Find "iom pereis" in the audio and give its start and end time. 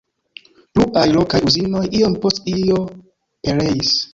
2.57-3.97